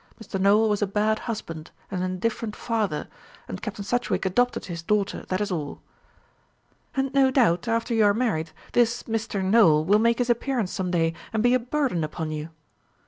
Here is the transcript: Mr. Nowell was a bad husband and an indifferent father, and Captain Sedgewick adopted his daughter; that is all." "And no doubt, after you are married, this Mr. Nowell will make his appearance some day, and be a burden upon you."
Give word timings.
Mr. 0.19 0.41
Nowell 0.41 0.67
was 0.67 0.81
a 0.81 0.87
bad 0.87 1.19
husband 1.29 1.69
and 1.91 2.03
an 2.03 2.09
indifferent 2.13 2.55
father, 2.55 3.07
and 3.47 3.61
Captain 3.61 3.83
Sedgewick 3.85 4.25
adopted 4.25 4.65
his 4.65 4.81
daughter; 4.81 5.25
that 5.29 5.39
is 5.39 5.51
all." 5.51 5.79
"And 6.95 7.13
no 7.13 7.29
doubt, 7.29 7.67
after 7.67 7.93
you 7.93 8.05
are 8.05 8.13
married, 8.15 8.49
this 8.73 9.03
Mr. 9.03 9.43
Nowell 9.45 9.85
will 9.85 9.99
make 9.99 10.17
his 10.17 10.31
appearance 10.31 10.71
some 10.71 10.89
day, 10.89 11.13
and 11.31 11.43
be 11.43 11.53
a 11.53 11.59
burden 11.59 12.03
upon 12.03 12.31
you." 12.31 12.49